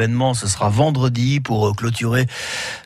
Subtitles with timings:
[0.00, 2.26] Ce sera vendredi pour clôturer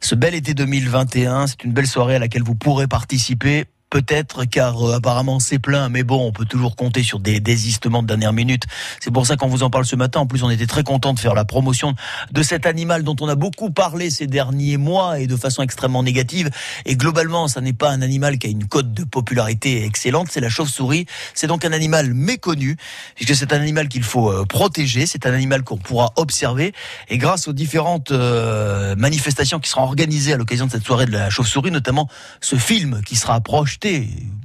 [0.01, 1.47] ce bel été 2021.
[1.47, 5.91] C'est une belle soirée à laquelle vous pourrez participer peut-être car euh, apparemment c'est plein,
[5.91, 8.63] mais bon, on peut toujours compter sur des désistements de dernière minute.
[9.01, 10.21] C'est pour ça qu'on vous en parle ce matin.
[10.21, 11.95] En plus, on était très content de faire la promotion
[12.31, 16.03] de cet animal dont on a beaucoup parlé ces derniers mois et de façon extrêmement
[16.03, 16.49] négative.
[16.87, 20.41] Et globalement, ça n'est pas un animal qui a une cote de popularité excellente, c'est
[20.41, 21.05] la chauve-souris.
[21.35, 22.79] C'est donc un animal méconnu,
[23.15, 26.73] puisque c'est un animal qu'il faut euh, protéger, c'est un animal qu'on pourra observer.
[27.11, 31.13] Et grâce aux différentes euh, manifestations qui seront organisées à l'occasion de cette soirée de
[31.13, 32.09] la chauve-souris, notamment
[32.41, 33.82] ce film qui sera proche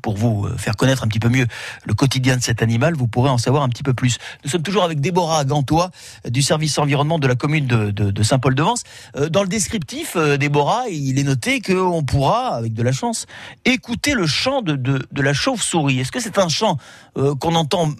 [0.02, 1.48] pour vous euh, faire connaître un petit peu mieux
[1.86, 4.18] le quotidien de cet animal, vous pourrez en savoir un petit peu plus.
[4.44, 5.92] Nous sommes toujours avec Déborah Gantois
[6.26, 8.84] euh, du service environnement de la commune de, Saint-Paul-de-Vence.
[9.16, 13.26] Euh, dans le descriptif, Déborah, il est noté qu'on pourra, avec de la chance,
[13.66, 16.00] écouter le chant de, la chauve-souris.
[16.00, 16.78] Est-ce que c'est un chant
[17.16, 17.92] qu'on entend,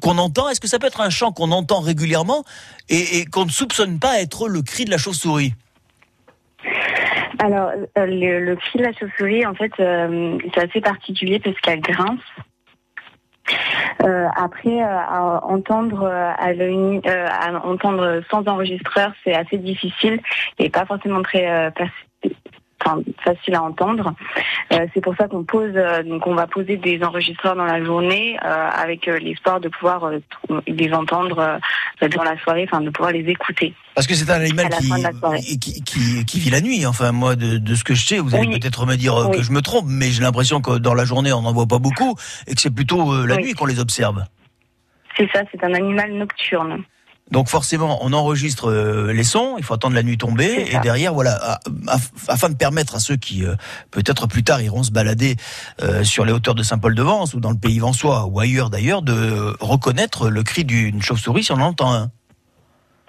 [0.00, 0.48] qu'on entend?
[0.48, 2.44] Est-ce que ça peut être un chant qu'on entend régulièrement
[2.88, 5.54] et, et qu'on ne soupçonne pas être le cri de la chauve-souris?
[7.42, 11.80] Alors, euh, le, cri de la chauve-souris, en fait, euh, c'est assez particulier parce qu'elle
[11.80, 12.20] grince.
[14.04, 20.20] Euh, après, à entendre à entendre sans enregistreur, c'est assez difficile
[20.60, 21.72] et pas forcément très
[23.24, 24.14] facile à entendre.
[24.72, 27.84] Euh, c'est pour ça qu'on pose, euh, donc on va poser des enregistreurs dans la
[27.84, 30.10] journée euh, avec l'espoir de pouvoir
[30.66, 31.58] les entendre
[32.00, 33.74] dans la soirée, enfin de pouvoir les écouter.
[33.94, 36.86] Parce que c'est un animal qui, qui, qui, vit la nuit.
[36.86, 39.60] Enfin, moi, de, ce que je sais, vous allez peut-être me dire que je me
[39.60, 42.16] trompe, mais j'ai l'impression que dans la journée, on n'en voit pas beaucoup
[42.46, 44.24] et que c'est plutôt la nuit qu'on les observe.
[45.16, 46.84] C'est ça, c'est un animal nocturne.
[47.30, 51.14] Donc forcément, on enregistre euh, les sons, il faut attendre la nuit tomber, et derrière,
[51.14, 51.60] voilà,
[52.28, 53.54] afin de permettre à ceux qui, euh,
[53.90, 55.36] peut-être plus tard, iront se balader
[55.82, 59.56] euh, sur les hauteurs de Saint-Paul-de-Vence ou dans le pays vansois ou ailleurs d'ailleurs, de
[59.60, 62.10] reconnaître le cri d'une chauve-souris si on en entend un.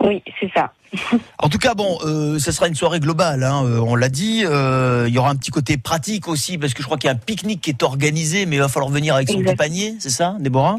[0.01, 0.71] Oui, c'est ça.
[1.39, 4.45] En tout cas, bon, euh, ce sera une soirée globale, hein, on l'a dit.
[4.45, 7.13] il y aura un petit côté pratique aussi, parce que je crois qu'il y a
[7.13, 10.09] un pique-nique qui est organisé, mais il va falloir venir avec son petit panier, c'est
[10.09, 10.77] ça, Déborah?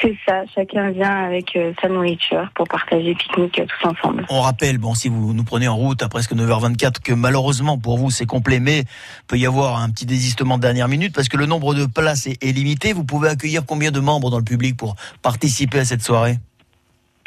[0.00, 4.26] C'est ça, chacun vient avec euh, sa nourriture pour partager pique-nique euh, tous ensemble.
[4.28, 7.96] On rappelle, bon, si vous nous prenez en route à presque 9h24, que malheureusement pour
[7.96, 8.84] vous c'est complet, mais
[9.28, 12.26] peut y avoir un petit désistement de dernière minute parce que le nombre de places
[12.26, 12.92] est limité.
[12.92, 16.38] Vous pouvez accueillir combien de membres dans le public pour participer à cette soirée?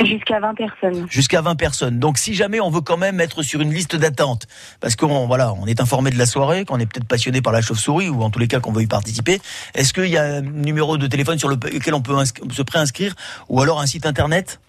[0.04, 1.08] Jusqu'à 20 personnes.
[1.10, 2.00] Jusqu'à 20 personnes.
[2.00, 4.46] Donc si jamais on veut quand même être sur une liste d'attente,
[4.80, 7.62] parce qu'on voilà, on est informé de la soirée, qu'on est peut-être passionné par la
[7.62, 9.40] chauve-souris, ou en tous les cas qu'on veut y participer,
[9.74, 12.16] est-ce qu'il y a un numéro de téléphone sur lequel on peut
[12.52, 13.16] se préinscrire,
[13.50, 14.60] ou alors un site internet?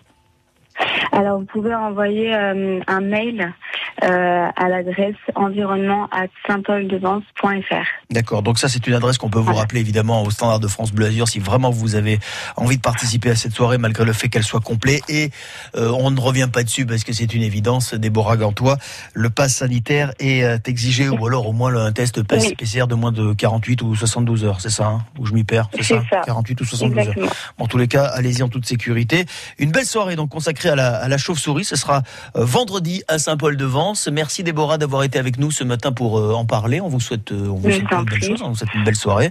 [1.13, 3.53] Alors, vous pouvez envoyer euh, un mail
[4.03, 6.09] à l'adresse environnement
[8.11, 10.93] D'accord, donc ça c'est une adresse qu'on peut vous rappeler évidemment au standard de France
[10.93, 12.19] Bleu Azur si vraiment vous avez
[12.57, 15.03] envie de participer à cette soirée malgré le fait qu'elle soit complète.
[15.09, 15.31] Et
[15.77, 18.79] euh, on ne revient pas dessus parce que c'est une évidence, Déborah Gantois,
[19.15, 23.33] le pass sanitaire est exigé ou alors au moins un test PCR de moins de
[23.33, 26.65] 48 ou 72 heures, c'est ça hein, Où je m'y perds, c'est ça, 48 ou
[26.65, 27.15] 72 heures.
[27.59, 29.27] en tous les cas, allez-y en toute sécurité.
[29.59, 32.03] Une belle soirée donc consacrée à la, à la chauve-souris, ce sera
[32.37, 33.88] euh, vendredi à Saint-Paul-de-Vence.
[34.13, 36.81] Merci Déborah d'avoir été avec nous ce matin pour euh, en parler.
[36.81, 38.97] On vous souhaite, euh, on vous souhaite une belle chose, on vous souhaite une belle
[38.97, 39.31] soirée.